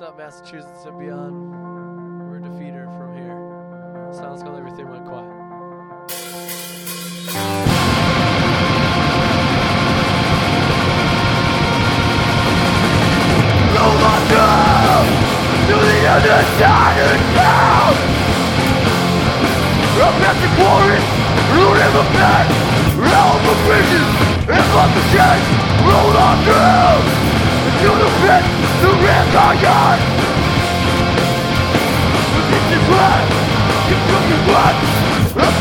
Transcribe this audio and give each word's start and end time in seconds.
What's 0.00 0.12
up, 0.12 0.16
Massachusetts 0.16 0.86
and 0.86 0.98
beyond? 0.98 1.50
We're 2.26 2.38
a 2.38 2.40
defeater 2.40 2.86
from 2.96 3.14
here. 3.14 3.36
Sounds 4.14 4.42
called 4.42 4.56
Everything 4.56 4.88
Went 4.88 5.04
Quiet. 5.04 5.30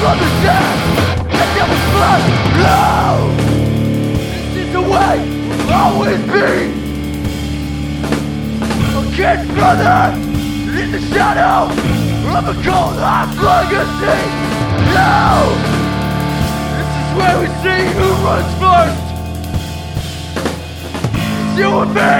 On 0.01 0.17
the 0.17 0.29
shed, 0.41 0.77
and 1.27 1.49
devil's 1.55 1.85
blood. 1.91 2.23
No! 2.55 2.79
This 4.53 4.65
is 4.65 4.71
the 4.71 4.81
way 4.81 5.15
will 5.49 5.73
always 5.73 6.21
be. 6.23 6.51
A 8.95 9.01
Kid 9.11 9.39
brother 9.55 10.15
in 10.79 10.91
the 10.91 11.01
shadow 11.11 11.67
of 12.37 12.43
a 12.47 12.53
cold 12.63 12.97
hot 13.03 13.29
legacy. 13.43 14.21
No, 14.95 15.51
this 16.77 16.91
is 16.95 17.09
where 17.17 17.37
we 17.41 17.47
see 17.59 17.83
who 17.97 18.07
runs 18.23 18.53
first. 18.63 19.03
It's 21.13 21.59
you 21.59 21.69
and 21.79 21.91
me, 21.93 22.19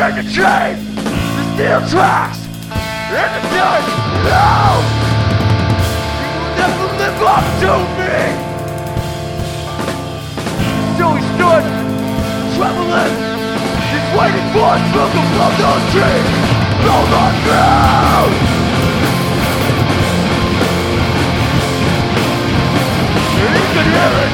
and 0.00 0.14
the 0.16 0.24
chain, 0.32 0.74
the 0.96 1.42
steel 1.54 1.82
tracks, 1.90 2.40
and 2.70 3.30
the 3.36 3.42
dirt. 3.52 3.84
No, 4.24 4.99
up 7.22 7.44
to 7.60 7.72
me. 7.98 8.18
So 10.96 11.04
we 11.14 11.20
stood, 11.34 11.64
traveling 12.56 13.30
waiting 14.16 14.48
for 14.52 14.66
us 14.66 14.82
from 14.92 15.08
the 15.14 15.24
blood 15.32 15.60
on 15.70 15.80
tree. 15.92 16.60
Roll 16.84 17.14
on 17.22 17.34
ground! 17.44 18.60
And 23.40 23.52
you 23.56 23.66
can 23.74 23.86
hear 23.94 24.12
it? 24.24 24.32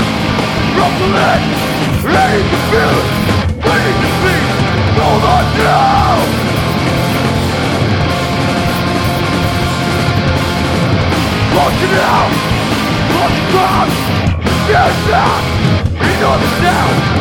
Rumbling 0.76 1.44
Ready 2.04 2.42
to 2.42 2.58
feel 2.70 2.94
it? 3.00 3.08
Waiting 3.66 3.98
to 4.02 4.10
be 4.22 4.36
Roll 4.98 5.22
on 5.34 5.46
down 5.58 6.18
Watch 11.56 11.82
it 11.82 11.94
out 11.98 12.55
The 13.16 13.88
Get 14.68 14.92
back 15.08 15.42
We 16.00 16.10
know 16.20 16.34
the 16.36 16.50
sound 16.60 17.16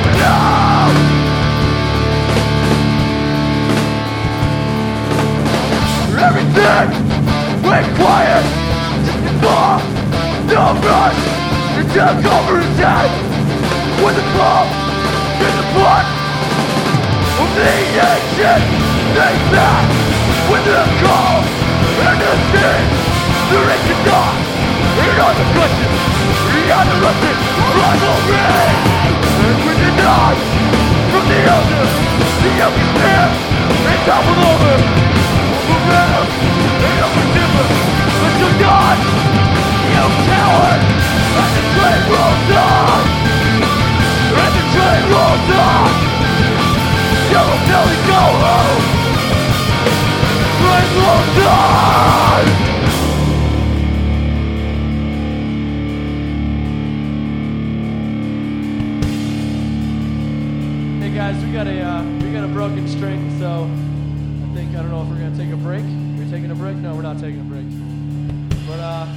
everything 6.26 6.88
Wait 7.64 7.88
quiet 7.96 8.44
Stop 9.40 9.82
Don't 10.52 10.80
rush 10.84 11.22
over 12.26 12.60
his 12.60 12.78
head 12.80 13.10
With 14.04 14.16
the 14.20 14.26
the 15.46 15.56
the 15.56 15.68
back 19.54 19.86
the 20.66 20.82
call 21.00 21.40
And 22.04 22.18
the 22.20 22.34
sin 22.52 22.84
There 23.52 23.70
is 23.76 23.84
a 23.92 24.10
dog 24.10 24.55
And 25.06 25.22
on 25.22 25.36
the 25.38 25.46
cushion 25.54 25.92
And 26.66 26.90
the 26.90 26.98
rusted 26.98 27.38
rivalry 27.78 28.42
And 29.46 29.80
the 29.86 29.92
knife 30.02 30.42
From 31.14 31.26
the 31.30 31.40
elder 31.46 31.86
The 32.42 32.52
youngest 32.58 32.94
man 32.98 33.30
And 33.86 34.02
toppled 34.10 34.42
over 34.50 34.76
Ain't 35.86 36.98
no 36.98 37.08
forgiver 37.14 37.66
But 38.18 38.34
you're 38.42 38.58
You 39.94 40.06
coward 40.26 40.82
And 41.38 41.52
the 41.54 41.64
train 41.78 42.02
rolls 42.10 42.50
on 42.66 43.06
And 44.42 44.54
the 44.58 44.64
train 44.74 45.04
rolls 45.14 45.50
on 45.54 45.90
Yellow 47.30 47.60
belly 47.70 47.98
go 48.10 48.22
home 48.42 48.84
Train 50.66 50.90
rolls 50.98 51.38
on 51.46 53.15
broken 62.56 62.88
string, 62.88 63.38
so 63.38 63.66
I 63.66 63.68
think 64.56 64.74
I 64.78 64.80
don't 64.82 64.90
know 64.90 65.02
if 65.02 65.10
we're 65.10 65.18
gonna 65.18 65.36
take 65.36 65.52
a 65.52 65.58
break. 65.58 65.84
We're 66.18 66.32
taking 66.32 66.52
a 66.52 66.56
break? 66.56 66.78
No, 66.78 66.96
we're 66.96 67.02
not 67.02 67.20
taking 67.20 67.42
a 67.42 67.44
break. 67.44 67.66
But 68.66 68.80
uh, 68.80 69.08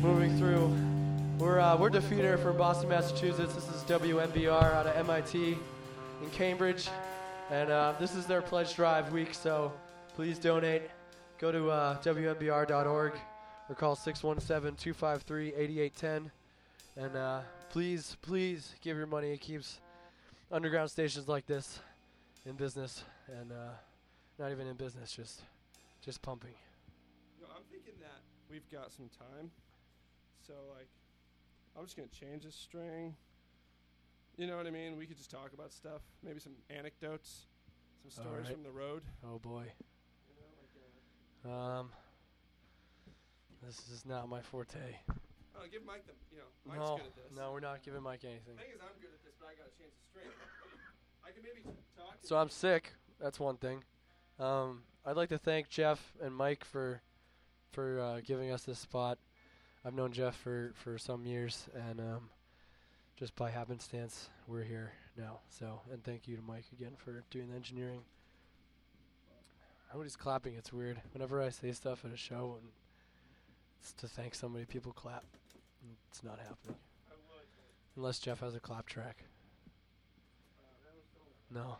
moving 0.00 0.38
through, 0.38 0.72
we're 1.40 1.58
uh, 1.58 1.76
we're 1.76 1.90
defeater 1.90 2.40
from 2.40 2.56
Boston, 2.56 2.88
Massachusetts. 2.88 3.56
This 3.56 3.64
is 3.64 3.82
WMBR 3.88 4.74
out 4.74 4.86
of 4.86 4.96
MIT 4.96 5.58
in 6.22 6.30
Cambridge, 6.30 6.88
and 7.50 7.72
uh, 7.72 7.94
this 7.98 8.14
is 8.14 8.26
their 8.26 8.42
pledge 8.42 8.76
drive 8.76 9.12
week. 9.12 9.34
So 9.34 9.72
please 10.14 10.38
donate. 10.38 10.82
Go 11.38 11.50
to 11.50 11.68
uh, 11.68 12.00
WMBR.org 12.00 13.14
or 13.68 13.74
call 13.74 13.96
617-253-8810, 13.96 16.30
and 16.96 17.16
uh, 17.16 17.40
please, 17.70 18.16
please 18.22 18.76
give 18.82 18.96
your 18.96 19.08
money. 19.08 19.32
It 19.32 19.40
keeps 19.40 19.80
underground 20.52 20.92
stations 20.92 21.26
like 21.26 21.46
this 21.46 21.80
in 22.46 22.54
business 22.54 23.04
and 23.28 23.52
uh, 23.52 23.72
not 24.38 24.50
even 24.52 24.66
in 24.66 24.76
business, 24.76 25.12
just 25.12 25.42
just 26.04 26.20
pumping. 26.22 26.54
You 27.38 27.46
know, 27.46 27.52
I'm 27.56 27.62
thinking 27.70 27.94
that 28.00 28.20
we've 28.50 28.68
got 28.70 28.92
some 28.92 29.08
time. 29.18 29.50
So 30.46 30.52
like 30.76 30.88
I'm 31.76 31.84
just 31.84 31.96
gonna 31.96 32.08
change 32.08 32.44
this 32.44 32.54
string. 32.54 33.14
You 34.36 34.46
know 34.46 34.56
what 34.56 34.66
I 34.66 34.70
mean? 34.70 34.96
We 34.98 35.06
could 35.06 35.16
just 35.16 35.30
talk 35.30 35.52
about 35.54 35.72
stuff. 35.72 36.02
Maybe 36.22 36.40
some 36.40 36.52
anecdotes, 36.68 37.46
some 38.02 38.10
stories 38.10 38.46
Alright. 38.46 38.52
from 38.52 38.62
the 38.64 38.70
road. 38.72 39.02
Oh 39.24 39.38
boy. 39.38 39.64
You 40.28 40.34
know, 40.36 40.50
like 40.60 40.74
uh, 41.46 41.80
Um, 41.80 41.92
this 43.64 43.78
is 43.92 44.04
not 44.04 44.28
my 44.28 44.42
forte. 44.42 44.76
oh, 45.56 45.64
give 45.72 45.86
Mike 45.86 46.04
the 46.04 46.12
you 46.34 46.38
know, 46.42 46.50
Mike's 46.66 46.78
no, 46.82 46.96
good 46.98 47.06
at 47.06 47.14
this. 47.16 47.38
no, 47.38 47.52
we're 47.52 47.60
not 47.64 47.82
giving 47.82 48.02
Mike 48.02 48.24
anything. 48.24 48.56
The 48.58 48.62
thing 48.62 48.74
is 48.74 48.82
I'm 48.82 48.98
good 49.00 49.14
at 49.14 49.22
this, 49.24 49.32
but 49.40 49.48
I 49.48 49.54
gotta 49.56 49.72
change 49.78 49.94
the 49.96 50.04
string. 50.12 50.28
I 51.26 51.30
can 51.32 51.42
maybe 51.42 51.62
talk 51.96 52.16
So 52.22 52.36
I'm 52.36 52.50
sick. 52.50 52.92
That's 53.20 53.40
one 53.40 53.56
thing. 53.56 53.84
Um, 54.38 54.82
I'd 55.06 55.16
like 55.16 55.28
to 55.30 55.38
thank 55.38 55.68
Jeff 55.68 56.12
and 56.22 56.34
Mike 56.34 56.64
for 56.64 57.00
for 57.72 58.00
uh, 58.00 58.20
giving 58.24 58.50
us 58.50 58.62
this 58.62 58.78
spot. 58.78 59.18
I've 59.84 59.94
known 59.94 60.12
Jeff 60.12 60.36
for, 60.36 60.72
for 60.74 60.96
some 60.96 61.26
years, 61.26 61.68
and 61.88 62.00
um, 62.00 62.30
just 63.16 63.36
by 63.36 63.50
happenstance, 63.50 64.30
we're 64.46 64.62
here 64.62 64.92
now. 65.18 65.40
So, 65.50 65.80
and 65.92 66.02
thank 66.02 66.26
you 66.26 66.36
to 66.36 66.42
Mike 66.42 66.64
again 66.72 66.92
for 66.96 67.22
doing 67.30 67.50
the 67.50 67.56
engineering. 67.56 68.00
Everybody's 69.90 70.16
clapping. 70.16 70.54
It's 70.54 70.72
weird. 70.72 71.00
Whenever 71.12 71.42
I 71.42 71.50
say 71.50 71.72
stuff 71.72 72.04
at 72.04 72.12
a 72.12 72.16
show 72.16 72.56
and 72.60 72.70
it's 73.80 73.92
to 73.92 74.08
thank 74.08 74.34
somebody, 74.34 74.64
people 74.64 74.92
clap. 74.92 75.24
It's 76.10 76.24
not 76.24 76.38
happening. 76.38 76.78
Unless 77.96 78.20
Jeff 78.20 78.40
has 78.40 78.54
a 78.54 78.60
clap 78.60 78.86
track. 78.86 79.24
No. 81.54 81.76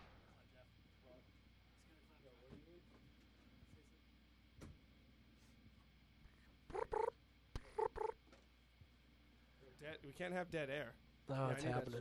Dead, 9.80 9.96
we 10.04 10.12
can't 10.12 10.32
have 10.32 10.50
dead 10.50 10.70
air. 10.70 10.92
Oh, 11.30 11.34
Yeah, 11.34 11.50
it's 11.52 11.64
happening. 11.64 12.00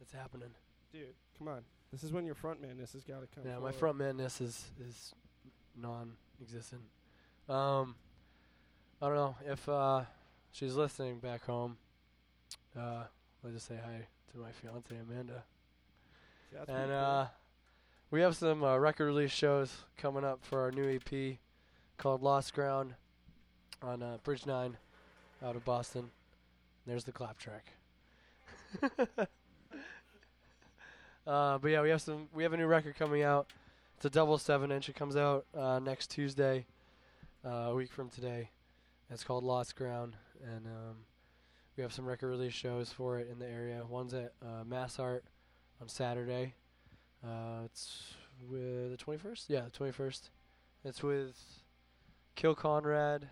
It's 0.00 0.12
happening. 0.12 0.48
Dude, 0.92 1.14
come 1.38 1.48
on. 1.48 1.62
This 1.92 2.02
is 2.04 2.12
when 2.12 2.24
your 2.26 2.34
front 2.34 2.60
man 2.60 2.76
this 2.78 2.92
has 2.92 3.04
got 3.04 3.20
to 3.20 3.26
come. 3.26 3.44
Yeah, 3.46 3.58
my 3.58 3.72
front 3.72 3.98
madness 3.98 4.40
is 4.40 4.64
is 4.80 5.14
non-existent. 5.76 6.82
Um, 7.48 7.94
I 9.02 9.06
don't 9.06 9.16
know 9.16 9.36
if 9.46 9.68
uh, 9.68 10.02
she's 10.52 10.74
listening 10.74 11.18
back 11.18 11.44
home. 11.46 11.76
Uh, 12.76 13.04
I'll 13.44 13.50
just 13.50 13.66
say 13.66 13.78
hi 13.82 14.06
to 14.32 14.38
my 14.38 14.50
fiance 14.52 14.94
Amanda, 14.94 15.42
Yeah, 16.52 16.60
and 16.68 16.90
cool. 16.90 16.98
uh, 16.98 17.26
we 18.10 18.20
have 18.22 18.36
some 18.36 18.64
uh, 18.64 18.76
record 18.76 19.06
release 19.06 19.30
shows 19.30 19.84
coming 19.96 20.24
up 20.24 20.40
for 20.42 20.60
our 20.60 20.72
new 20.72 20.98
EP 20.98 21.38
called 21.96 22.22
Lost 22.22 22.54
Ground 22.54 22.94
on 23.82 24.02
uh, 24.02 24.18
Bridge 24.24 24.46
Nine 24.46 24.76
out 25.44 25.54
of 25.54 25.64
Boston. 25.64 26.10
There's 26.86 27.04
the 27.04 27.12
clap 27.12 27.38
track. 27.38 27.66
uh, 31.26 31.58
but 31.58 31.68
yeah, 31.68 31.82
we 31.82 31.90
have 31.90 32.02
some. 32.02 32.28
We 32.34 32.42
have 32.42 32.52
a 32.52 32.56
new 32.56 32.66
record 32.66 32.96
coming 32.96 33.22
out 33.22 33.52
It's 33.96 34.04
a 34.04 34.10
double 34.10 34.38
seven 34.38 34.72
inch. 34.72 34.88
It 34.88 34.96
comes 34.96 35.16
out 35.16 35.46
uh, 35.56 35.78
next 35.78 36.10
Tuesday, 36.10 36.66
uh, 37.44 37.48
a 37.48 37.74
week 37.74 37.92
from 37.92 38.10
today. 38.10 38.50
It's 39.10 39.24
called 39.24 39.44
Lost 39.44 39.76
Ground, 39.76 40.16
and 40.42 40.66
um, 40.66 40.96
we 41.76 41.82
have 41.82 41.92
some 41.92 42.06
record 42.06 42.28
release 42.28 42.52
shows 42.52 42.90
for 42.90 43.18
it 43.18 43.28
in 43.30 43.38
the 43.38 43.46
area. 43.46 43.82
One's 43.88 44.14
at 44.14 44.32
uh, 44.42 44.64
Mass 44.64 44.98
Art 44.98 45.24
on 45.80 45.88
Saturday. 45.88 46.54
Uh, 47.24 47.62
it's 47.64 48.14
with 48.48 48.90
the 48.90 48.98
21st. 48.98 49.44
Yeah, 49.48 49.62
the 49.62 49.70
21st. 49.70 50.30
It's 50.84 51.02
with 51.02 51.36
Kill 52.34 52.54
Conrad, 52.54 53.28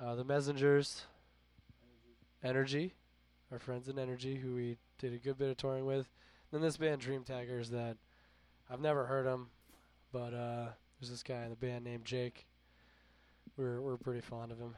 uh, 0.00 0.14
the 0.14 0.24
Messengers, 0.24 1.02
Energy, 2.42 2.94
our 3.50 3.58
friends 3.58 3.88
in 3.88 3.98
Energy, 3.98 4.36
who 4.36 4.54
we 4.54 4.76
did 4.98 5.14
a 5.14 5.18
good 5.18 5.38
bit 5.38 5.50
of 5.50 5.56
touring 5.56 5.86
with. 5.86 6.08
Then 6.52 6.60
this 6.60 6.76
band 6.76 7.00
Dream 7.00 7.24
Taggers 7.24 7.70
that 7.70 7.96
I've 8.70 8.80
never 8.80 9.06
heard 9.06 9.26
them, 9.26 9.48
but 10.12 10.32
uh, 10.32 10.68
there's 11.00 11.10
this 11.10 11.22
guy 11.22 11.42
in 11.44 11.50
the 11.50 11.56
band 11.56 11.84
named 11.84 12.04
Jake. 12.04 12.46
We're 13.56 13.80
we're 13.80 13.96
pretty 13.96 14.20
fond 14.20 14.52
of 14.52 14.58
him. 14.58 14.74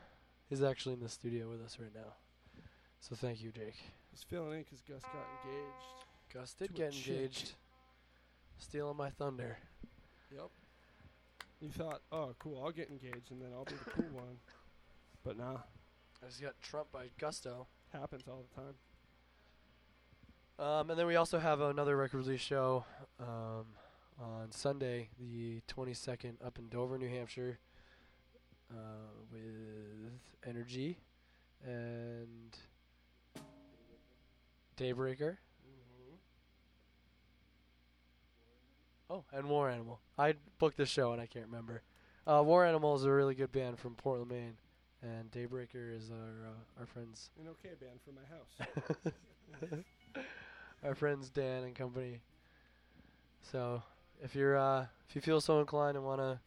He's 0.48 0.62
actually 0.62 0.94
in 0.94 1.00
the 1.00 1.08
studio 1.08 1.48
with 1.48 1.62
us 1.64 1.78
right 1.80 1.94
now. 1.94 2.14
So 3.00 3.14
thank 3.14 3.42
you, 3.42 3.50
Jake. 3.50 3.76
He's 4.16 4.22
filling 4.22 4.60
in 4.60 4.64
'cause 4.64 4.80
Gus 4.80 5.02
got 5.02 5.26
engaged. 5.44 6.06
Gus 6.32 6.54
did 6.54 6.72
get 6.74 6.90
chick. 6.90 7.06
engaged. 7.16 7.54
Stealing 8.56 8.96
my 8.96 9.10
thunder. 9.10 9.58
Yep. 10.30 10.50
You 11.60 11.68
thought, 11.68 12.00
oh, 12.10 12.34
cool, 12.38 12.64
I'll 12.64 12.70
get 12.72 12.88
engaged 12.88 13.30
and 13.30 13.42
then 13.42 13.52
I'll 13.52 13.66
be 13.66 13.74
the 13.74 13.90
cool 13.90 14.08
one. 14.12 14.40
But 15.22 15.36
nah, 15.36 15.58
I 16.22 16.28
just 16.28 16.40
got 16.40 16.54
trumped 16.62 16.92
by 16.92 17.10
Gusto. 17.18 17.66
happens 17.92 18.26
all 18.26 18.42
the 18.54 18.62
time. 18.62 18.74
Um, 20.66 20.88
and 20.88 20.98
then 20.98 21.06
we 21.06 21.16
also 21.16 21.38
have 21.38 21.60
another 21.60 21.94
record 21.94 22.16
release 22.16 22.40
show 22.40 22.86
um, 23.20 23.66
on 24.18 24.50
Sunday, 24.50 25.10
the 25.18 25.60
22nd, 25.68 26.42
up 26.42 26.58
in 26.58 26.70
Dover, 26.70 26.96
New 26.96 27.10
Hampshire, 27.10 27.58
uh, 28.70 29.10
with 29.30 30.22
Energy 30.42 30.96
and 31.62 32.56
Daybreaker. 34.76 35.36
Oh, 39.08 39.24
and 39.32 39.48
War 39.48 39.70
Animal. 39.70 40.00
I 40.18 40.34
booked 40.58 40.76
this 40.76 40.88
show 40.88 41.12
and 41.12 41.20
I 41.20 41.26
can't 41.26 41.46
remember. 41.46 41.82
Uh, 42.26 42.42
War 42.44 42.64
Animal 42.64 42.96
is 42.96 43.04
a 43.04 43.10
really 43.10 43.34
good 43.36 43.52
band 43.52 43.78
from 43.78 43.94
Portland, 43.94 44.30
Maine, 44.30 44.56
and 45.00 45.30
Daybreaker 45.30 45.96
is 45.96 46.10
our 46.10 46.48
uh, 46.48 46.80
our 46.80 46.86
friends 46.86 47.30
An 47.40 47.46
okay 47.48 47.74
band 47.80 48.00
for 48.04 48.10
my 48.12 48.24
house. 48.28 49.84
our 50.84 50.94
friends 50.96 51.30
Dan 51.30 51.62
and 51.62 51.74
company. 51.74 52.20
So, 53.42 53.80
if 54.22 54.34
you're 54.34 54.56
uh, 54.56 54.86
if 55.08 55.14
you 55.14 55.20
feel 55.22 55.40
so 55.40 55.60
inclined 55.60 55.96
and 55.96 56.04
want 56.04 56.20
to 56.20 56.40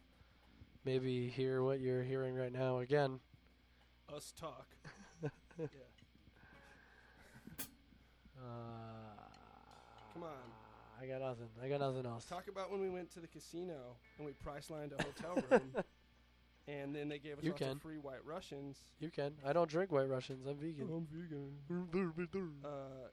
maybe 0.84 1.28
hear 1.28 1.62
what 1.62 1.80
you're 1.80 2.02
hearing 2.02 2.34
right 2.34 2.52
now 2.52 2.78
again, 2.80 3.20
Us 4.14 4.32
talk. 4.38 4.66
yeah. 5.58 5.66
Uh, 8.50 9.22
Come 10.14 10.22
on. 10.24 10.30
I 11.02 11.06
got 11.06 11.20
nothing. 11.22 11.48
I 11.62 11.68
got 11.68 11.80
nothing 11.80 12.04
else. 12.06 12.24
Talk 12.26 12.48
about 12.48 12.70
when 12.70 12.80
we 12.80 12.90
went 12.90 13.10
to 13.12 13.20
the 13.20 13.26
casino 13.26 13.96
and 14.18 14.26
we 14.26 14.32
price 14.32 14.68
lined 14.70 14.92
a 14.98 15.02
hotel 15.02 15.42
room, 15.50 15.72
and 16.68 16.94
then 16.94 17.08
they 17.08 17.18
gave 17.18 17.38
us 17.38 17.44
You 17.44 17.50
lots 17.52 17.62
can. 17.62 17.70
of 17.72 17.82
free 17.82 17.96
White 17.96 18.24
Russians. 18.24 18.78
You 19.00 19.08
can. 19.10 19.32
I 19.46 19.52
don't 19.54 19.68
drink 19.70 19.90
White 19.92 20.08
Russians. 20.10 20.46
I'm 20.46 20.56
vegan. 20.56 20.88
I'm 20.90 21.06
vegan. 21.10 22.52
Uh, 22.62 23.08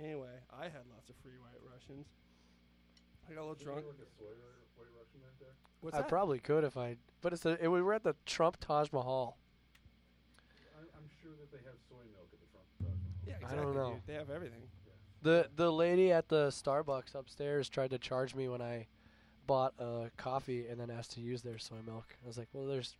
anyway, 0.00 0.38
I 0.56 0.64
had 0.64 0.82
lots 0.94 1.08
of 1.10 1.16
free 1.22 1.38
White 1.40 1.60
Russians. 1.72 2.06
I 3.28 3.34
got 3.34 3.40
a 3.40 3.46
little 3.46 3.54
drunk. 3.56 3.84
What's 5.80 5.96
I 5.96 6.02
that? 6.02 6.08
probably 6.08 6.38
could 6.38 6.62
if 6.62 6.76
I. 6.76 6.96
But 7.22 7.32
it's 7.32 7.44
a, 7.44 7.58
it, 7.62 7.66
we 7.68 7.82
were 7.82 7.94
at 7.94 8.04
the 8.04 8.14
Trump 8.24 8.58
Taj 8.60 8.92
Mahal. 8.92 9.36
I'm, 10.78 10.86
I'm 10.96 11.08
sure 11.20 11.32
that 11.40 11.50
they 11.50 11.58
have 11.64 11.74
soy 11.88 12.06
milk 12.14 12.28
at 12.32 12.38
the 12.38 12.46
Trump 12.52 12.66
Taj 12.78 12.86
Mahal. 12.86 12.98
yeah, 13.26 13.34
I 13.34 13.36
exactly. 13.38 13.64
don't 13.64 13.74
know. 13.74 13.90
dude. 13.94 14.06
They 14.06 14.14
have 14.14 14.30
everything. 14.30 14.62
The 15.22 15.48
the 15.54 15.70
lady 15.72 16.10
at 16.12 16.28
the 16.28 16.48
Starbucks 16.48 17.14
upstairs 17.14 17.68
tried 17.68 17.90
to 17.90 17.98
charge 17.98 18.34
me 18.34 18.48
when 18.48 18.60
I 18.60 18.86
bought 19.46 19.74
a 19.78 20.10
coffee 20.16 20.66
and 20.66 20.80
then 20.80 20.90
asked 20.90 21.12
to 21.12 21.20
use 21.20 21.42
their 21.42 21.58
soy 21.58 21.80
milk. 21.86 22.16
I 22.24 22.26
was 22.26 22.36
like, 22.38 22.48
"Well, 22.52 22.66
there's 22.66 22.96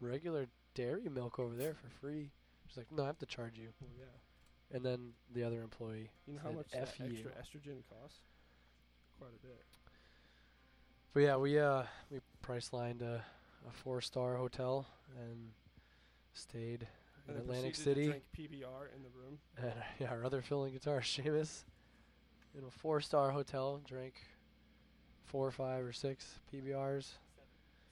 regular 0.00 0.46
dairy 0.74 1.08
milk 1.08 1.38
over 1.38 1.54
there 1.56 1.74
for 1.74 1.88
free." 1.88 2.30
She's 2.68 2.76
like, 2.76 2.90
"No, 2.92 3.02
I 3.02 3.06
have 3.06 3.18
to 3.18 3.26
charge 3.26 3.58
you." 3.58 3.68
Well, 3.80 3.90
yeah. 3.98 4.76
And 4.76 4.84
then 4.84 5.12
the 5.32 5.42
other 5.44 5.62
employee, 5.62 6.10
You 6.26 6.34
know 6.34 6.40
how 6.42 6.52
much 6.52 6.68
"F 6.72 6.96
that 6.98 7.10
you." 7.10 7.14
extra 7.14 7.32
estrogen 7.32 7.82
costs? 7.88 8.18
Quite 9.18 9.30
a 9.34 9.46
bit. 9.46 9.64
But 11.12 11.20
yeah, 11.20 11.36
we 11.36 11.58
uh 11.58 11.84
we 12.10 12.20
price 12.42 12.72
lined 12.72 13.02
a, 13.02 13.24
a 13.68 13.72
four 13.72 14.00
star 14.00 14.36
hotel 14.36 14.86
and 15.16 15.50
stayed 16.32 16.86
in 17.28 17.36
Atlantic 17.36 17.74
City. 17.76 18.06
Drink 18.06 18.22
PBR 18.36 18.94
in 18.94 19.02
the 19.02 19.10
room. 19.16 19.38
And 19.56 19.72
yeah, 19.98 20.10
our 20.10 20.24
other 20.24 20.42
filling 20.42 20.72
guitarist, 20.74 21.22
Seamus, 21.24 21.64
in 22.56 22.64
a 22.64 22.70
four 22.70 23.00
star 23.00 23.30
hotel, 23.30 23.80
drank 23.86 24.14
four, 25.24 25.46
or 25.46 25.50
five, 25.52 25.84
or 25.84 25.92
six 25.92 26.40
PBRs. 26.52 27.10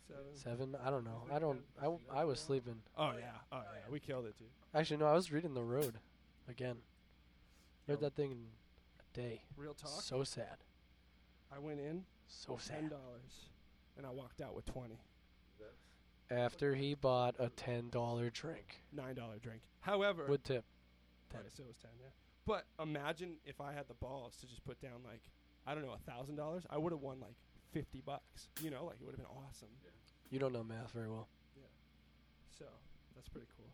Seven. 0.08 0.25
Seven? 0.34 0.76
I 0.84 0.90
don't 0.90 1.05
know. 1.05 1.23
I 1.32 1.38
don't. 1.38 1.61
I, 1.79 1.84
w- 1.84 2.00
I 2.12 2.25
was 2.25 2.38
sleeping. 2.40 2.76
Oh 2.99 3.12
yeah. 3.19 3.31
Oh 3.50 3.62
yeah. 3.62 3.90
We 3.90 4.00
killed 4.00 4.26
it, 4.26 4.37
dude. 4.38 4.49
Actually, 4.75 4.99
no. 4.99 5.06
I 5.06 5.12
was 5.14 5.31
reading 5.32 5.55
the 5.55 5.62
road, 5.62 5.94
again. 6.49 6.76
Read 7.87 8.00
that 8.00 8.14
thing 8.14 8.32
in 8.32 8.38
a 9.00 9.19
day. 9.19 9.43
Real 9.56 9.75
talk. 9.75 10.02
So 10.02 10.23
sad. 10.25 10.58
I 11.55 11.58
went 11.58 11.81
in 11.81 12.05
So 12.26 12.56
sad. 12.61 12.81
ten 12.81 12.88
dollars, 12.90 13.49
and 13.96 14.05
I 14.06 14.11
walked 14.11 14.40
out 14.43 14.55
with 14.55 14.67
twenty. 14.67 15.00
After 16.32 16.75
he 16.75 16.94
bought 16.94 17.34
a 17.38 17.50
ten 17.50 17.90
dollar 17.90 18.31
drink 18.31 18.81
Nine 18.93 19.14
dollar 19.14 19.38
drink. 19.38 19.61
However, 19.81 20.26
with 20.29 20.43
tip. 20.44 20.64
right, 21.34 21.43
so 21.55 21.62
it 21.64 21.67
was 21.67 21.76
ten. 21.76 21.90
Yeah. 22.00 22.08
But 22.46 22.64
imagine 22.82 23.37
if 23.44 23.61
I 23.61 23.73
had 23.73 23.87
the 23.88 23.94
balls 23.94 24.37
to 24.40 24.46
just 24.46 24.64
put 24.64 24.81
down 24.81 25.02
like 25.05 25.20
I 25.67 25.75
don't 25.75 25.84
know 25.84 25.93
a 25.93 26.11
thousand 26.11 26.37
dollars. 26.37 26.64
I 26.70 26.79
would 26.79 26.93
have 26.93 27.00
won 27.00 27.20
like 27.20 27.34
fifty 27.73 28.00
bucks. 28.05 28.49
You 28.62 28.70
know, 28.70 28.84
like 28.87 28.96
it 29.00 29.05
would 29.05 29.12
have 29.17 29.19
been 29.20 29.37
awesome. 29.49 29.69
You 30.31 30.38
don't 30.38 30.52
know 30.52 30.64
math 30.64 30.90
very 30.93 31.08
well. 31.11 31.29
Yeah. 31.56 31.64
So 32.58 32.64
that's 33.14 33.28
pretty 33.28 33.46
cool. 33.56 33.67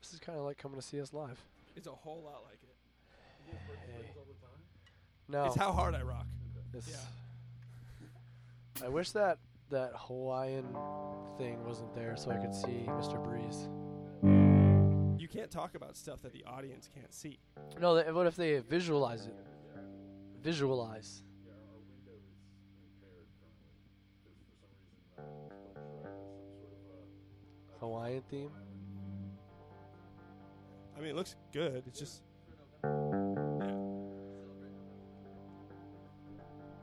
This 0.00 0.12
is 0.14 0.20
kind 0.20 0.38
of 0.38 0.44
like 0.44 0.58
coming 0.58 0.78
to 0.80 0.86
see 0.86 1.00
us 1.00 1.12
live. 1.12 1.40
It's 1.74 1.88
a 1.88 1.90
whole 1.90 2.22
lot 2.24 2.44
like 2.44 2.60
it. 2.62 2.76
Hey. 3.50 4.10
all 4.16 4.24
the 4.24 4.34
time? 4.34 4.60
No. 5.28 5.46
It's 5.46 5.56
how 5.56 5.72
hard 5.72 5.94
I 5.94 6.02
rock. 6.02 6.26
This- 6.72 6.88
Yeah. 6.88 6.96
I 8.84 8.88
wish 8.88 9.10
that 9.12 9.38
that 9.70 9.92
Hawaiian 9.94 10.66
thing 11.36 11.64
wasn't 11.64 11.94
there 11.94 12.16
so 12.16 12.30
I 12.30 12.36
could 12.36 12.54
see 12.54 12.84
Mr. 12.88 13.22
Breeze. 13.22 13.68
You 15.20 15.28
can't 15.28 15.50
talk 15.50 15.74
about 15.74 15.96
stuff 15.96 16.22
that 16.22 16.32
the 16.32 16.44
audience 16.44 16.88
can't 16.94 17.12
see. 17.12 17.38
No, 17.80 18.00
th- 18.00 18.14
what 18.14 18.26
if 18.26 18.36
they 18.36 18.58
visualize 18.60 19.26
it? 19.26 19.34
Visualize. 20.42 21.22
Yeah, 21.44 21.52
our, 21.52 21.74
our 21.74 21.80
window 21.90 22.12
is 22.16 22.30
impaired 22.86 23.26
currently. 23.40 23.72
Because 23.82 23.98
for 23.98 24.14
some 24.14 24.22
reason, 24.24 24.46
Punch 25.16 25.56
has 25.66 26.62
some 26.62 26.76
sort 26.86 27.00
of 27.74 27.80
Hawaiian 27.80 28.22
theme. 28.30 28.50
I 30.96 31.00
mean, 31.00 31.10
it 31.10 31.16
looks 31.16 31.34
good. 31.52 31.82
It's 31.86 31.98
just 31.98 32.22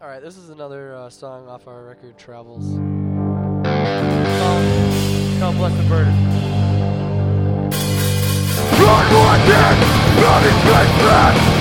All 0.04 0.10
right, 0.10 0.22
this 0.22 0.36
is 0.36 0.50
another 0.50 0.94
uh, 0.96 1.10
song 1.10 1.48
off 1.48 1.66
our 1.66 1.82
record 1.82 2.18
Travels. 2.18 2.76
Called, 2.76 4.68
called 5.40 5.56
Blessed 5.56 5.88
Burden. 5.88 6.12
Run 8.84 9.08
one 9.16 9.40
dead 9.48 9.80
from 10.20 10.44
his 10.44 10.60
transgression 10.60 11.56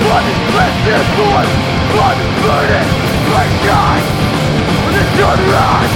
From 0.00 0.24
his 0.24 0.40
precious 0.48 1.04
blood! 1.20 1.48
From 1.92 2.16
his 2.16 2.32
burden 2.40 2.88
Like 3.36 3.52
shine! 3.60 4.08
When 4.64 4.96
the 4.96 5.04
sun 5.12 5.44
rise 5.52 5.92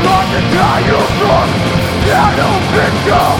Lock 0.00 0.32
the 0.32 0.40
tire 0.48 1.04
from! 1.20 1.44
Down 2.08 2.40
open 2.40 2.92
door 3.04 3.36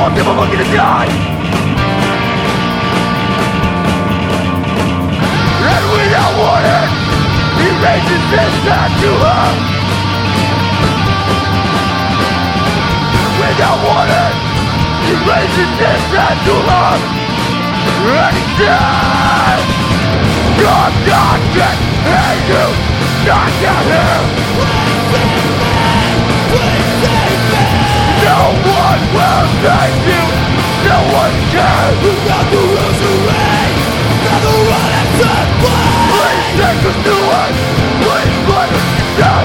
old 0.00 0.14
devil 0.16 0.34
looking 0.34 0.56
to 0.56 0.68
die. 0.72 1.08
And 5.60 5.84
without 5.92 6.32
warning, 6.40 6.88
he 7.60 7.68
raises 7.84 8.24
his 8.32 8.54
hand 8.64 8.92
to 9.04 9.10
her. 9.24 9.46
Without 13.44 13.78
warning, 13.84 14.34
he 15.04 15.12
raises 15.28 15.72
his 15.84 16.02
hand 16.16 16.40
to 16.48 16.54
her. 16.70 16.96
And 18.00 18.34
he 18.40 18.44
says, 18.56 19.60
God, 20.64 20.92
God, 21.04 21.38
get 21.52 21.76
hate 22.08 22.48
you, 22.48 22.66
not 23.28 23.50
get 23.60 23.84
him. 23.92 24.24
No 26.99 26.99
one 28.48 29.02
will 29.16 29.46
save 29.62 30.00
you, 30.08 30.24
no 30.88 30.98
one 31.12 31.36
can. 31.52 31.90
Without 32.04 32.46
the 32.52 32.62
resurrect, 32.76 33.76
never 34.24 34.56
run 34.70 34.90
and 34.96 35.10
Please 36.12 36.46
take 36.60 36.82
us 36.90 36.98
to 37.06 37.16
it, 37.40 37.54
please 38.02 38.36
let 38.50 38.70
us 38.78 38.88
stay. 39.12 39.44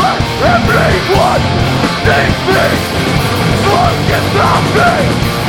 Let 0.00 0.20
everyone 0.56 1.42
see 2.04 2.28
me, 2.48 2.68
forget 3.66 4.24
about 4.32 4.64
me. 4.76 5.41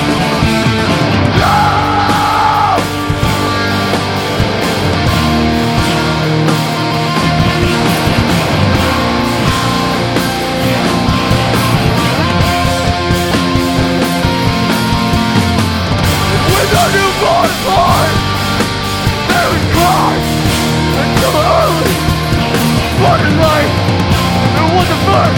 Many, 25.13 25.29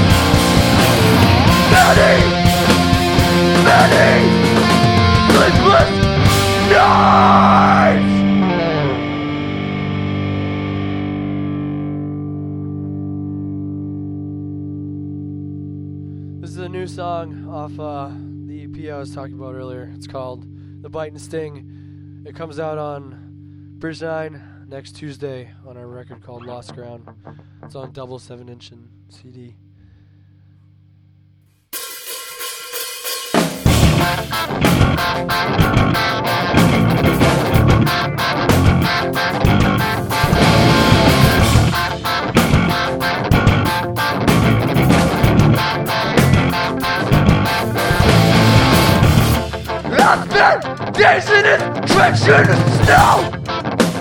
many 3.66 4.08
nights. 6.70 8.16
This 16.40 16.52
is 16.52 16.58
a 16.58 16.70
new 16.70 16.88
song 16.88 17.50
off 17.50 17.78
uh, 17.78 18.12
the 18.46 18.64
EP 18.64 18.90
I 18.90 18.98
was 18.98 19.14
talking 19.14 19.34
about 19.36 19.56
earlier. 19.56 19.92
It's 19.94 20.08
called 20.08 20.46
The 20.84 20.90
Bite 20.90 21.12
and 21.12 21.20
Sting. 21.20 22.24
It 22.26 22.34
comes 22.34 22.62
out 22.62 22.78
on 22.78 23.74
Bridge 23.80 24.02
9 24.02 24.68
next 24.70 24.94
Tuesday 24.94 25.52
on 25.68 25.76
our 25.76 25.88
record 25.88 26.24
called 26.24 26.46
Lost 26.46 26.74
Ground. 26.74 27.10
It's 27.62 27.76
on 27.76 27.92
double 27.92 28.20
7 28.20 28.48
inch 28.48 28.72
and 28.72 28.88
CD. 29.10 29.58
I've 35.18 35.24
been 50.28 50.92
days 50.92 51.30
in 51.30 51.44
this 51.44 51.62
trench 51.94 52.22
in 52.28 52.46
the 52.48 52.58
snow 52.84 53.16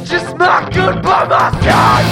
Just 0.05 0.37
not 0.37 0.73
good 0.73 1.01
by 1.01 1.25
my 1.29 1.51
side 1.61 2.07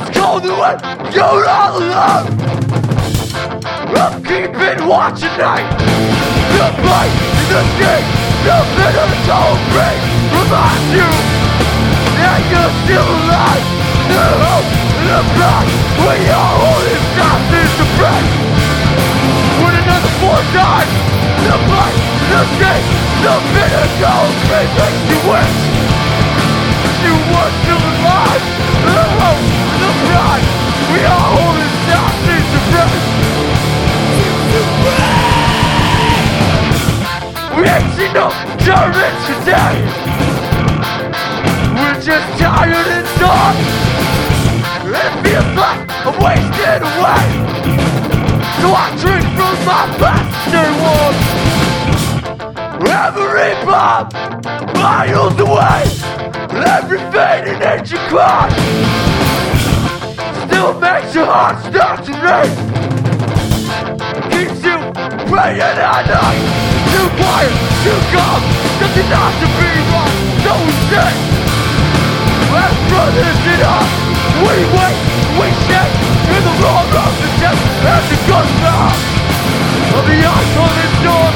It's 0.00 0.16
cold 0.16 0.44
when 0.44 0.78
you're 1.12 1.48
all 1.48 1.78
alone 1.78 2.46
I'm 3.98 4.22
keeping 4.22 4.86
watch 4.86 5.22
at 5.22 5.38
night. 5.38 5.96
In 7.30 7.35
the 7.48 7.62
street 7.74 8.06
The 8.42 8.58
bitter 8.74 9.10
cold 9.26 9.60
rain 9.74 10.00
Reminds 10.34 10.90
you 10.98 11.10
That 12.18 12.40
you're 12.50 12.74
still 12.82 13.06
alive 13.06 13.64
The 14.10 14.26
hope 14.42 14.70
and 14.96 15.06
the 15.06 15.20
pride 15.36 15.70
We 16.02 16.16
are 16.26 16.54
holding 16.58 17.04
fast 17.14 17.50
in 17.54 17.70
the 17.78 17.86
breath 17.98 18.28
When 19.62 19.74
another 19.78 20.12
four 20.18 20.40
dies 20.54 20.92
The 21.46 21.56
fight, 21.70 21.96
the 22.30 22.42
shame 22.58 22.86
The 23.22 23.34
bitter 23.54 23.86
cold 24.02 24.34
rain 24.50 24.70
makes 24.74 25.02
you 25.10 25.18
wish 25.30 25.54
You 27.06 27.14
were 27.30 27.52
still 27.62 27.82
alive 27.94 28.44
The 28.90 29.02
hope 29.22 29.44
and 29.54 29.80
the 29.82 29.92
pride 30.10 30.46
We 30.90 31.00
are 31.04 31.26
holding 31.36 31.65
no. 38.16 38.32
Germans 38.64 39.20
today. 39.28 39.76
We're 41.76 42.00
just 42.00 42.28
tired 42.40 42.88
and 42.96 43.08
And 44.84 44.96
it 45.04 45.14
feels 45.20 45.52
like 45.60 45.82
I'm 46.06 46.16
wasted 46.24 46.80
away. 46.90 47.26
So 48.60 48.68
I 48.72 48.86
drink 49.02 49.26
from 49.36 49.56
my 49.68 49.84
bastard 50.00 50.72
wound 50.80 51.16
Every 52.88 53.52
bomb 53.66 54.08
miles 54.80 55.38
away. 55.38 55.82
Every 56.76 56.98
fading 57.12 57.62
ancient 57.62 58.00
clock 58.08 58.50
Still 60.46 60.72
makes 60.80 61.14
your 61.14 61.26
heart 61.26 61.58
start 61.64 62.04
to 62.06 62.12
race 62.12 62.75
praying 65.26 65.60
at 65.60 65.76
night. 65.78 66.06
Too 66.94 67.08
quiet, 67.18 67.54
too 67.82 68.00
calm, 68.14 68.40
nothing 68.78 69.08
not 69.10 69.32
to 69.42 69.46
be 69.58 69.70
wrong. 69.90 70.14
So 70.46 70.52
we 70.62 70.74
say, 70.90 71.10
as 72.54 72.74
brothers 72.88 73.40
in 73.50 73.60
arms, 73.66 73.94
we 74.42 74.54
wait, 74.70 74.98
we 75.38 75.48
shake 75.66 75.94
in 76.30 76.42
the 76.46 76.54
roar 76.62 76.86
of 76.86 77.12
the 77.18 77.30
death 77.42 77.60
as 77.90 78.04
it 78.14 78.22
goes 78.30 78.52
down. 78.62 78.94
Of 79.96 80.04
the 80.06 80.18
oncoming 80.22 80.92
storm, 81.02 81.34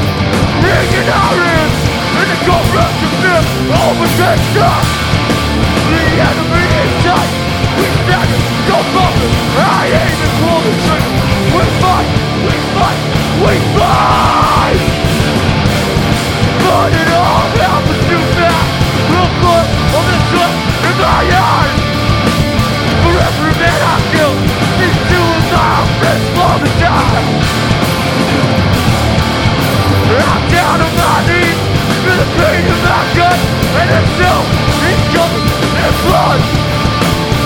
ringing 0.63 1.09
our 1.11 1.37
ears, 1.41 1.77
and 2.21 2.29
the 2.31 2.39
cold 2.47 2.69
rush 2.77 2.99
of 3.03 3.13
fear 3.21 3.43
overtakes 3.73 4.55
us. 4.61 4.89
The 5.91 6.05
enemy 6.31 6.67
is 6.71 6.93
tight, 7.03 7.33
we 7.75 7.87
stand, 8.05 8.31
go 8.71 8.79
forward, 8.95 9.33
I 9.59 9.91
aim 9.91 10.19
and 10.23 10.35
pull 10.39 10.61
the 10.63 10.75
trigger. 10.85 11.15
We 11.51 11.65
fight, 11.81 12.30
fight, 12.75 13.01
we 13.43 13.55
fight! 13.77 14.81
But 16.65 16.91
it 16.93 17.09
all 17.15 17.47
happens 17.61 18.03
too 18.09 18.25
fast 18.37 18.71
the 20.11 20.21
every 23.21 23.55
man 23.59 23.81
I 23.81 23.97
kill 24.13 24.35
These 24.81 25.01
fall 26.35 26.59
to 26.59 26.71
die 26.81 27.25
I'm 30.21 30.45
down 30.51 30.79
on 30.87 30.93
my 30.99 31.17
knees 31.29 31.61
For 32.03 32.17
the 32.17 32.29
pain 32.39 32.63
in 32.67 32.81
my 32.85 33.01
gut 33.17 33.39
And 33.81 33.89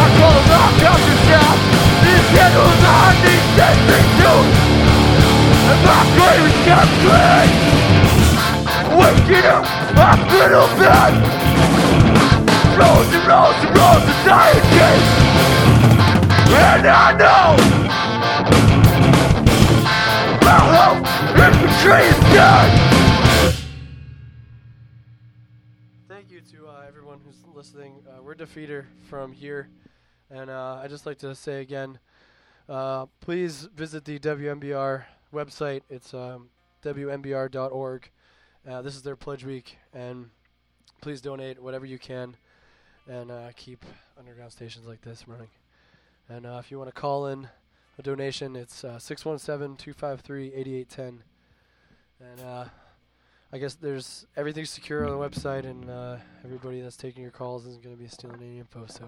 I 0.04 0.08
call 0.18 0.34
them 0.34 0.50
out 0.58 0.74
after 0.90 1.16
shout 1.28 1.58
These 2.04 2.28
on 2.56 2.74
my 2.82 3.08
knees, 3.22 3.46
they 3.58 3.74
think 3.88 4.73
my 5.86 6.02
grave 6.16 6.44
is 6.48 6.58
kept 6.64 6.92
clean 7.02 7.48
Waking 8.98 9.46
up, 9.46 9.64
hospital 9.96 10.66
bed 10.78 11.14
Rose 12.78 13.12
and 13.14 13.26
rose 13.26 13.60
and 13.64 13.72
rose 13.76 14.04
society 14.10 15.24
And 16.54 16.86
I 16.86 17.16
know. 17.18 17.56
Well, 20.42 20.66
hope 20.74 21.06
infantry 21.38 22.02
is 22.08 22.18
dead. 22.32 22.68
Thank 26.08 26.30
you 26.30 26.40
to 26.40 26.68
uh, 26.68 26.84
everyone 26.86 27.20
who's 27.24 27.36
listening. 27.54 28.02
Uh, 28.08 28.22
we're 28.22 28.34
Defeater 28.34 28.84
from 29.08 29.32
here, 29.32 29.68
and 30.30 30.50
uh, 30.50 30.80
I 30.82 30.88
just 30.88 31.06
like 31.06 31.18
to 31.18 31.34
say 31.34 31.60
again, 31.60 31.98
uh, 32.68 33.06
please 33.20 33.68
visit 33.74 34.04
the 34.04 34.18
WMBR 34.18 35.04
website. 35.34 35.82
It's 35.90 36.14
um, 36.14 36.48
WMBR.org. 36.82 38.10
Uh, 38.66 38.82
this 38.82 38.94
is 38.94 39.02
their 39.02 39.16
pledge 39.16 39.44
week, 39.44 39.76
and 39.92 40.30
please 41.02 41.20
donate 41.20 41.62
whatever 41.62 41.84
you 41.84 41.98
can, 41.98 42.36
and 43.06 43.30
uh, 43.30 43.50
keep 43.56 43.84
underground 44.18 44.52
stations 44.52 44.86
like 44.86 45.02
this 45.02 45.28
running. 45.28 45.50
And 46.28 46.46
uh, 46.46 46.60
if 46.64 46.70
you 46.70 46.78
want 46.78 46.88
to 46.88 46.98
call 46.98 47.26
in 47.26 47.48
a 47.98 48.02
donation, 48.02 48.56
it's 48.56 48.82
617-253-8810. 48.82 51.18
And 52.20 52.40
uh, 52.40 52.64
I 53.52 53.58
guess 53.58 53.74
there's 53.74 54.26
everything's 54.36 54.70
secure 54.70 55.06
on 55.06 55.10
the 55.10 55.28
website, 55.28 55.64
and 55.64 55.90
uh, 55.90 56.16
everybody 56.44 56.80
that's 56.80 56.96
taking 56.96 57.22
your 57.22 57.30
calls 57.30 57.66
isn't 57.66 57.82
going 57.82 57.94
to 57.94 58.02
be 58.02 58.08
stealing 58.08 58.42
any 58.42 58.58
info. 58.58 58.86
So 58.86 59.06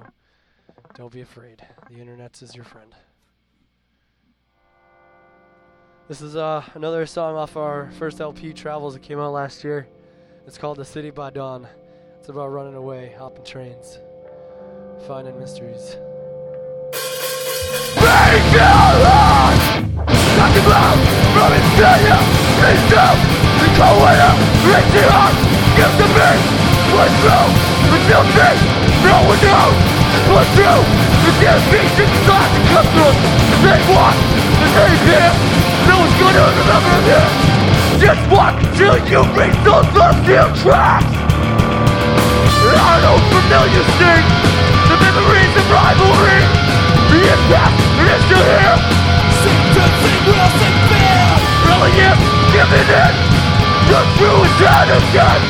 don't 0.95 1.13
be 1.13 1.23
afraid. 1.23 1.67
The 1.91 1.99
internet 1.99 2.43
is 2.43 2.55
your 2.55 2.65
friend. 2.65 2.95
This 6.09 6.23
is 6.23 6.37
uh, 6.37 6.63
another 6.75 7.05
song 7.05 7.35
off 7.35 7.57
our 7.57 7.91
first 7.99 8.21
LP, 8.21 8.53
Travels, 8.53 8.95
that 8.95 9.03
came 9.03 9.19
out 9.19 9.33
last 9.33 9.65
year. 9.65 9.89
It's 10.47 10.57
called 10.57 10.79
"The 10.79 10.85
City 10.85 11.11
by 11.11 11.31
Dawn." 11.31 11.67
It's 12.21 12.29
about 12.29 12.53
running 12.53 12.77
away, 12.77 13.13
hopping 13.19 13.45
trains, 13.45 13.99
finding 15.09 15.37
mysteries. 15.37 15.97
Break 17.99 18.45
your 18.55 18.71
heart 18.71 19.59
Talk 20.07 20.55
about 20.63 20.99
from 21.35 21.51
it 21.59 21.67
Reach 24.63 24.95
your 24.95 25.11
heart. 25.11 25.35
Push 26.95 27.15
through 27.19 27.51
The 27.91 27.99
filthy 28.07 28.55
No 29.03 29.27
one 29.27 29.43
knows 29.43 29.75
Push 30.31 30.51
through 30.55 31.16
Damn 31.47 31.63
beast 31.71 31.95
to 31.95 32.03
come 32.75 32.87
through 32.91 33.15
They 33.63 33.79
walk 33.95 34.19
The 34.59 34.67
same 34.67 34.99
here 35.07 35.31
No 35.87 35.95
one's 36.03 36.17
gonna 36.19 36.43
remember 36.43 36.97
this 37.07 37.31
Just 38.03 38.23
walk 38.35 38.59
till 38.75 38.99
you 39.07 39.23
reach 39.31 39.55
those 39.63 39.87
steel 39.95 40.51
tracks 40.59 41.07
I 42.67 42.95
know 42.99 43.15
familiar 43.31 43.87
sting 43.95 44.27
The 44.91 44.97
memories 44.99 45.55
of 45.55 45.67
rivalry 45.71 46.43
The 47.15 47.21
impact 47.31 47.79
it 47.95 48.09
is 48.11 48.23
still 48.27 48.43
here 48.43 48.79
Sentencing 49.47 50.23
Wilson 50.27 50.75
Fair 50.91 51.31
Really 51.63 51.95
is 51.95 52.21
giving 52.59 52.91
in! 52.91 53.15
The 53.87 54.01
true 54.19 54.43
is 54.51 54.59
out 54.67 54.91
again! 54.99 55.43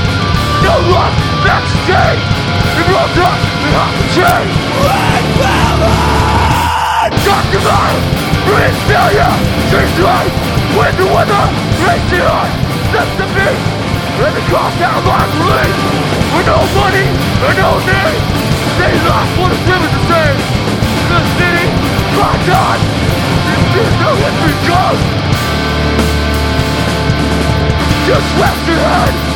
No 0.61 0.77
love, 0.93 1.17
backstage 1.41 2.46
Just 28.07 28.39
rest 28.39 28.69
your 28.69 28.77
head 28.79 29.36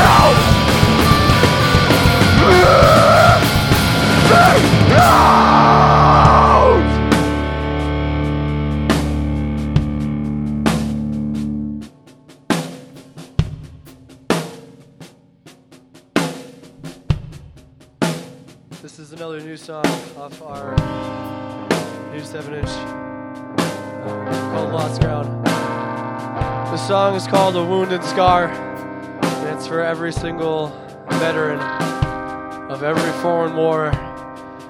song 27.11 27.17
is 27.17 27.27
called 27.27 27.55
A 27.57 27.65
Wounded 27.65 28.05
Scar, 28.05 28.47
and 28.47 29.57
it's 29.57 29.67
for 29.67 29.81
every 29.81 30.13
single 30.13 30.67
veteran 31.19 31.59
of 32.71 32.83
every 32.83 33.11
foreign 33.21 33.53
war 33.53 33.91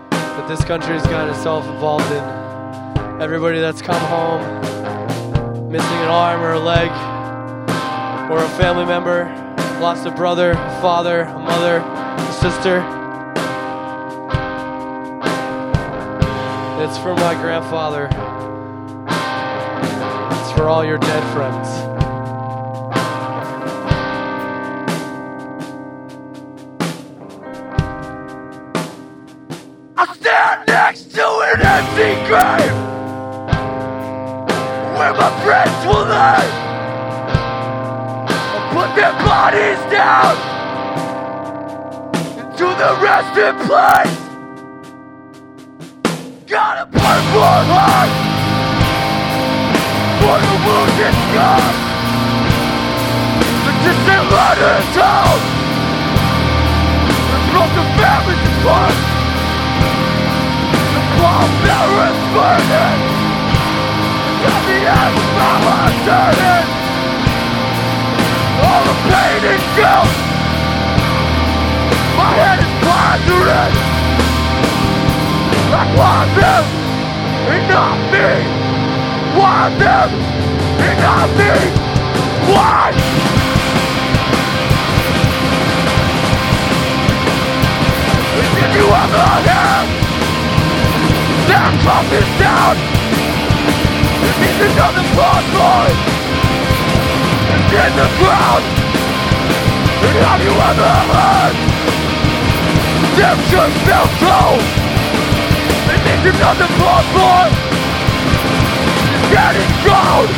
that 0.10 0.48
this 0.48 0.66
country 0.66 0.94
has 0.94 1.04
gotten 1.04 1.30
itself 1.36 1.68
involved 1.68 2.12
in. 2.12 3.22
Everybody 3.22 3.60
that's 3.60 3.80
come 3.80 4.02
home 4.06 4.42
missing 5.72 5.98
an 5.98 6.08
arm 6.08 6.42
or 6.42 6.54
a 6.54 6.60
leg, 6.60 6.90
or 8.32 8.44
a 8.44 8.50
family 8.58 8.86
member, 8.86 9.26
lost 9.80 10.08
a 10.08 10.12
brother, 10.12 10.52
a 10.52 10.82
father, 10.82 11.22
a 11.22 11.40
mother, 11.40 11.78
a 11.78 12.34
sister. 12.42 12.80
It's 16.82 16.98
for 16.98 17.14
my 17.14 17.36
grandfather. 17.40 18.06
It's 20.42 20.52
for 20.54 20.64
all 20.64 20.84
your 20.84 20.98
dead 20.98 21.34
friends. 21.36 21.91
Grave! 32.32 32.76
Where 34.96 35.15
my 35.20 35.32
friends 35.44 35.80
will 35.84 36.08
lay 36.08 36.48
I'll 38.56 38.67
put 38.72 38.89
their 38.96 39.15
bodies 39.28 39.82
down! 39.91 40.36
Into 42.39 42.67
the 42.82 42.91
resting 43.04 43.58
place! 43.67 44.20
Got 46.48 46.76
a 46.84 46.86
purple 46.88 47.58
heart! 47.72 48.12
For 50.20 50.38
the 50.48 50.56
wounded 50.65 51.15
scar! 51.28 51.67
The 53.65 53.74
distant 53.84 54.26
letters 54.38 54.96
out 55.04 55.41
The 57.32 57.39
broken 57.52 57.88
families 58.00 58.44
apart 58.56 59.11
Paris 61.22 62.18
burning 62.34 63.00
Got 64.42 64.62
the 64.66 64.80
All 68.66 68.82
the 68.90 68.96
pain 69.06 69.42
and 69.54 69.64
guilt 69.78 70.14
My 72.18 72.30
head 72.42 72.60
is 72.66 72.74
want 75.94 76.32
them 76.42 76.64
and 77.54 77.64
me 78.14 78.30
them 79.80 80.10
and 80.82 80.98
me 81.38 81.54
Why? 82.50 82.92
Did 88.56 88.72
you 88.76 88.88
ever 88.88 90.01
have 91.52 91.76
That 91.76 91.76
coffin 91.84 92.28
down. 92.40 92.76
It 94.24 94.36
needs 94.40 94.62
another 94.72 95.06
blood 95.12 95.46
boy 95.52 95.88
It's 97.52 97.72
in 97.76 97.94
the 98.00 98.08
ground. 98.22 98.64
And 100.02 100.16
have 100.24 100.42
you 100.42 100.54
ever 100.56 100.92
heard? 101.12 101.56
Just 103.18 103.44
fell 103.86 104.08
through 104.18 104.58
It 105.94 106.00
needs 106.08 106.26
another 106.32 106.70
blood 106.80 107.06
boy 107.12 107.48
It's 109.12 109.28
getting 109.30 109.72
cold 109.86 110.30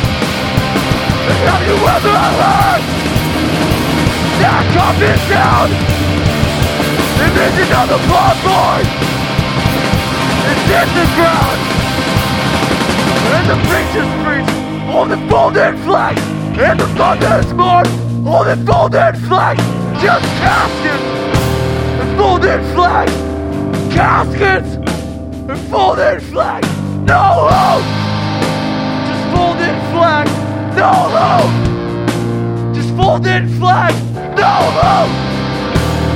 And 1.30 1.38
Have 1.48 1.62
you 1.64 1.76
ever 1.78 2.16
heard? 2.42 2.82
That 4.42 4.64
coming 4.74 5.20
down? 5.30 5.68
The 7.14 7.26
vision 7.30 7.70
of 7.78 7.86
the 7.88 8.00
is 8.10 9.23
in 10.74 10.88
the 10.98 11.06
ground. 11.14 11.58
And 13.34 13.46
the 13.50 13.58
preacher's 13.68 14.12
preach 14.24 14.50
on 14.94 15.08
the 15.08 15.18
folded 15.30 15.78
flag. 15.84 16.18
And 16.58 16.80
the 16.80 16.86
thunder's 16.98 17.52
march 17.54 17.88
on 18.26 18.44
the 18.50 18.56
folded 18.66 19.16
flag. 19.28 19.56
Just 20.02 20.24
caskets 20.42 21.02
and 22.00 22.18
folded 22.18 22.62
flag. 22.74 23.08
Caskets 23.92 24.74
and 25.50 25.60
folded 25.70 26.20
flag. 26.22 26.62
No 27.06 27.48
hope. 27.50 27.86
Just 29.08 29.24
folded 29.32 29.76
flag. 29.92 30.26
No 30.74 30.92
hope. 31.16 32.74
Just 32.74 32.90
folded 32.96 33.48
flag. 33.58 33.94
No 34.36 34.54
hope. 34.80 35.12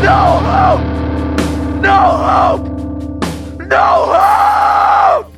No 0.03 0.21
hope. 0.51 0.85
No 1.81 1.99
hope. 2.27 2.68
No 3.69 4.15
hope. 4.15 5.35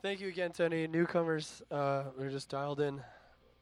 Thank 0.00 0.20
you 0.20 0.28
again 0.28 0.52
to 0.52 0.64
any 0.64 0.86
newcomers. 0.86 1.60
Uh, 1.70 2.04
we're 2.18 2.30
just 2.30 2.48
dialed 2.48 2.80
in. 2.80 3.02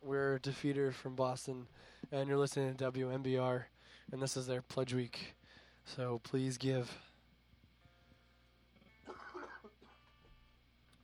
We're 0.05 0.39
Defeater 0.39 0.95
from 0.95 1.17
Boston, 1.17 1.67
and 2.13 2.29
you're 2.29 2.39
listening 2.39 2.77
to 2.77 2.93
WMBR, 2.93 3.65
and 4.13 4.23
this 4.23 4.37
is 4.37 4.47
their 4.47 4.63
Pledge 4.63 4.95
Week. 4.95 5.35
So 5.85 6.21
please 6.23 6.57
give. 6.57 6.97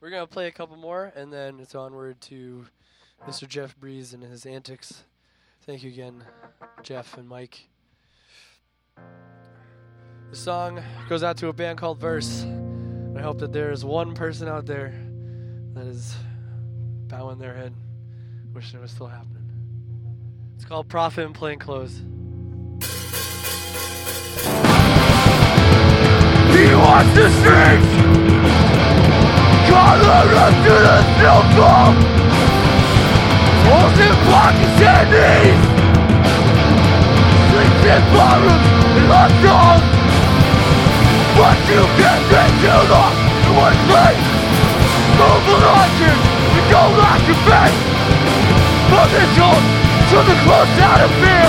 We're 0.01 0.11
gonna 0.11 0.29
play 0.29 0.47
a 0.47 0.53
couple 0.53 0.77
more, 0.77 1.12
and 1.17 1.33
then 1.33 1.59
it's 1.59 1.75
onward 1.75 2.21
to 2.23 2.67
Mr. 3.27 3.49
Jeff 3.49 3.77
Breeze 3.77 4.15
and 4.15 4.23
his 4.23 4.47
antics. 4.47 5.03
Thank 5.62 5.83
you 5.83 5.91
again, 5.91 6.23
Jeff 6.85 7.19
and 7.19 7.29
Mike. 7.29 7.67
The 10.31 10.37
song 10.37 10.83
goes 11.09 11.23
out 11.23 11.37
to 11.39 11.49
a 11.49 11.53
band 11.53 11.79
called 11.79 12.01
Verse. 12.01 12.45
I 13.17 13.21
hope 13.23 13.39
that 13.39 13.53
there 13.53 13.71
is 13.71 13.85
one 13.85 14.15
person 14.15 14.49
out 14.49 14.67
there 14.67 14.93
that 15.75 15.87
is 15.87 16.17
bowing 17.07 17.39
their 17.39 17.55
head, 17.55 17.73
wishing 18.53 18.81
it 18.81 18.83
was 18.83 18.91
still 18.91 19.07
happening. 19.07 19.49
It's 20.57 20.65
called 20.65 20.89
Prophet 20.89 21.23
in 21.23 21.33
Plain 21.33 21.61
Clothes. 21.61 21.99
He 26.53 26.75
wants 26.75 27.15
the 27.15 27.31
streets 27.39 27.93
Color 29.71 30.27
up 30.35 30.55
to 30.65 30.75
the 30.85 30.99
snowfall 31.17 31.93
Holds 33.65 33.99
in 34.01 34.15
pockets 34.27 34.81
and 34.83 35.09
knees 35.13 35.61
Sleeps 37.53 37.85
in 37.85 38.03
barrooms 38.13 38.86
locked 39.05 39.37
doors 39.45 39.85
But 41.37 41.59
you 41.69 41.83
can't 42.01 42.23
stay 42.29 42.49
too 42.65 42.81
long 42.89 43.15
in 43.45 43.53
one 43.53 43.79
place 43.89 44.25
Move 45.21 45.47
along 45.53 45.91
you 46.01 46.37
don't 46.71 46.97
like 46.99 47.25
your 47.29 47.41
the 49.13 49.25
door 49.37 49.61
to 50.11 50.19
the 50.25 50.37
close 50.45 50.79
out 50.83 51.01
of 51.05 51.11
fear. 51.21 51.49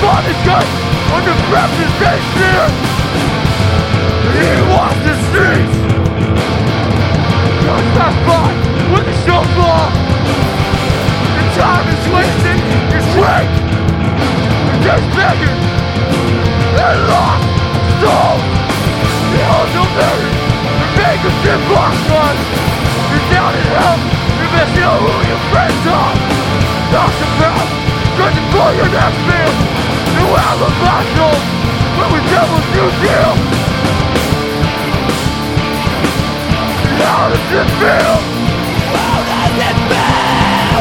For 0.00 0.18
the 0.26 0.34
gun 0.44 0.66
on 1.14 1.22
the 1.24 1.34
breakfast 1.48 1.94
they 2.02 2.18
sneer 2.34 2.96
he 4.36 4.48
walks 4.68 5.00
the 5.06 5.14
streets 5.30 5.76
Goes 7.64 7.88
back 7.96 8.14
by 8.26 8.52
with 8.92 9.06
the 9.06 9.16
snowfall 9.24 9.88
The 11.36 11.44
time 11.56 11.86
is 11.88 12.04
wasting. 12.12 12.60
It's 12.92 13.10
weak 13.16 13.50
We're 14.66 14.82
just 14.84 15.85
how 37.06 37.28
does 37.28 37.50
it 37.50 37.68
feel? 37.80 38.16
How 38.94 39.18
does 39.26 39.58
it 39.64 39.76
feel? 39.88 40.16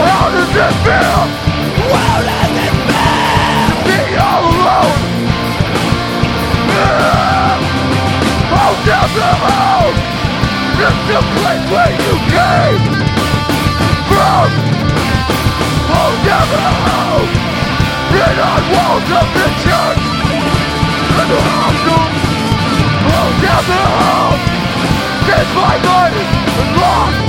How 0.06 0.26
does 0.34 0.56
it 0.56 0.74
feel? 0.86 1.22
How 1.94 2.18
does 2.28 2.56
it 2.64 2.76
feel? 2.86 3.16
To 3.70 3.76
be 3.86 4.00
alone. 4.16 4.75
Down 8.86 9.10
the 9.18 9.32
home. 9.44 9.98
Just 10.78 11.00
the 11.10 11.20
place 11.36 11.66
where 11.74 11.94
you 12.06 12.14
came 12.34 12.82
from. 14.10 14.48
Down 16.26 16.48
the 16.50 16.62
home. 16.86 17.30
Written 18.14 18.40
on 18.40 18.64
walls 18.74 19.10
of 19.20 19.28
the 19.38 19.48
church. 19.66 20.04
And 21.20 21.30
the. 21.32 21.40
Hold 23.06 23.36
down 23.42 23.64
the 23.70 23.84
home. 24.00 24.42
Since 25.26 25.50
my 25.56 25.76
life 25.82 26.16
is 26.16 26.70
lost 26.82 27.26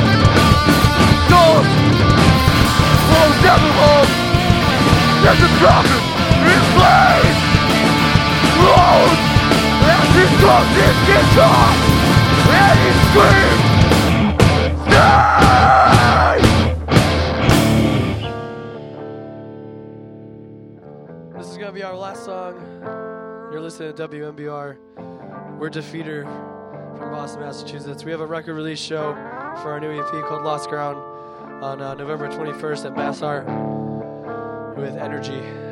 Will 3.10 3.32
never 3.42 3.72
hold 3.80 4.08
There's 5.22 5.42
a 5.42 5.52
prophet 5.60 6.02
in 6.52 6.62
place 6.74 7.40
Close 8.56 9.25
As 10.16 10.22
he 10.22 10.36
throws 10.38 10.64
his 10.80 10.96
And 12.48 12.78
he 12.80 12.90
screams 13.04 13.76
This 21.36 21.46
is 21.50 21.56
gonna 21.58 21.72
be 21.72 21.82
our 21.82 21.94
last 21.94 22.24
song. 22.24 22.54
You're 23.52 23.60
listening 23.60 23.94
to 23.94 24.08
WMBR. 24.08 24.78
We're 25.58 25.70
Defeater 25.70 26.24
from 26.96 27.10
Boston, 27.10 27.42
Massachusetts. 27.42 28.04
We 28.04 28.10
have 28.10 28.20
a 28.20 28.26
record 28.26 28.54
release 28.54 28.78
show 28.78 29.12
for 29.62 29.72
our 29.72 29.80
new 29.80 30.00
EP 30.00 30.24
called 30.26 30.44
Lost 30.44 30.70
Ground 30.70 30.96
on 31.62 31.82
uh, 31.82 31.94
November 31.94 32.28
21st 32.28 32.86
at 32.86 32.96
Mass 32.96 33.20
Art 33.20 33.46
with 34.78 34.96
Energy. 34.96 35.65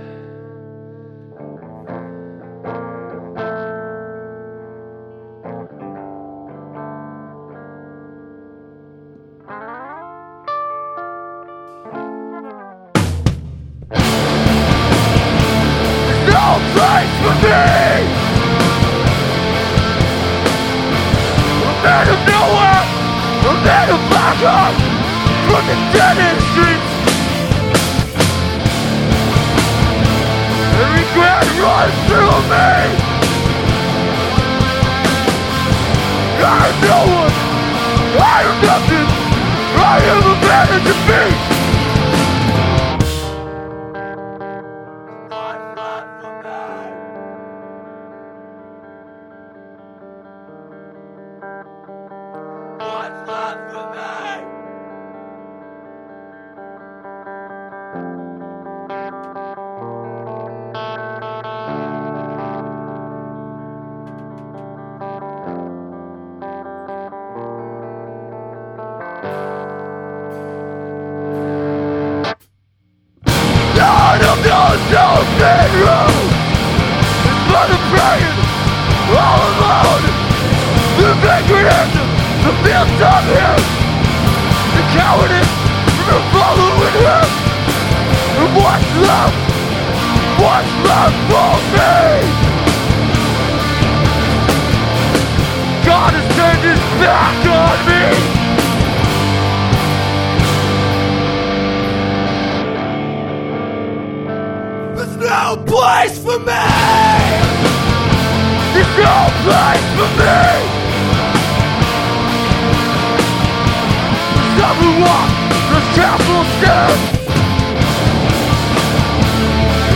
The 115.94 116.00
castle 116.00 116.44
stairs. 116.58 117.00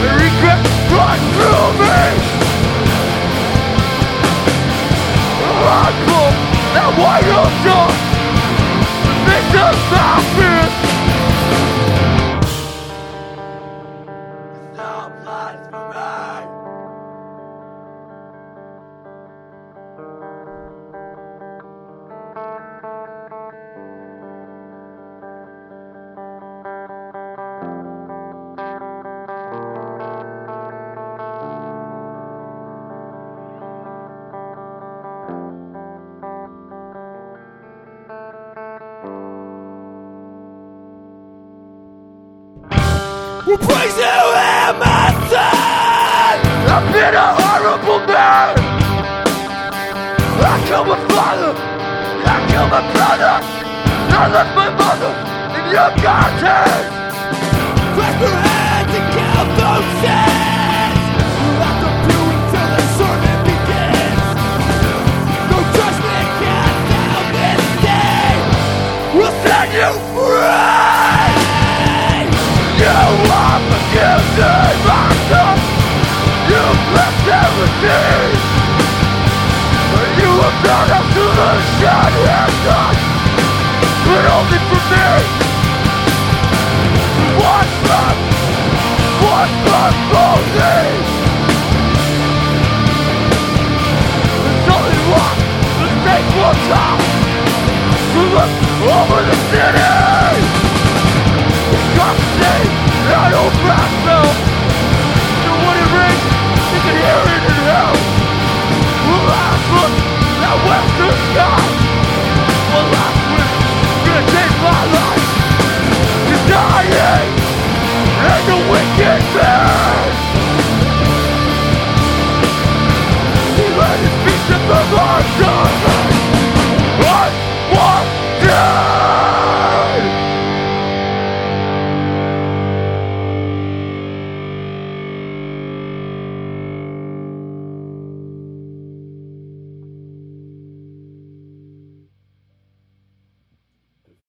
And 0.04 0.14
regret 0.22 0.62
through 1.34 1.70
me. 1.80 1.98
I 5.70 5.90
that. 6.70 7.90
The 9.04 9.14
victim 9.26 9.74
of 9.98 10.22
fear. 10.36 11.07
We'll 43.48 43.56
praise 43.56 43.96
you 43.96 44.04
in 44.04 44.76
my 44.76 45.08
son. 45.32 46.36
I've 46.68 46.84
been 46.92 47.14
a 47.16 47.28
horrible 47.32 48.04
man. 48.04 48.52
I 50.44 50.60
killed 50.68 50.88
my 50.88 51.00
father. 51.08 51.56
I 51.56 52.44
killed 52.52 52.68
my 52.68 52.84
brother. 52.92 53.40
I 53.40 54.28
left 54.28 54.52
my 54.52 54.68
mother 54.68 55.12
in 55.56 55.64
your 55.72 55.88
God's 56.04 56.44
hands. 56.44 56.92
Clap 57.96 58.20
your 58.20 58.36
hands 58.36 58.92
and 58.92 59.06
count 59.16 59.48
those 59.56 59.88
sins. 60.04 61.00
After 61.64 61.92
viewing 62.04 62.44
till 62.52 62.68
the 62.76 62.84
sermon 63.00 63.38
begins. 63.48 64.28
No 65.48 65.58
judgment 65.72 66.28
cast 66.36 66.84
down 66.92 67.24
this 67.32 67.64
day. 67.80 68.28
We'll 69.16 69.32
set 69.40 69.72
you 69.72 69.88
free. 70.12 71.08
You 72.78 72.86
are 74.40 74.72
forgiven, 74.72 74.86
my 74.86 75.10
son. 75.28 75.58
You 76.50 76.62
left 76.94 77.26
everything. 77.28 78.30
You 80.18 80.30
have 80.42 80.58
gone 80.64 80.90
up 80.98 81.06
to 81.14 81.24
the. 81.38 81.50
But 84.04 84.24
only 84.36 84.60
for 84.68 84.82
me. 84.90 85.06
What's 87.38 87.76
left? 87.90 88.28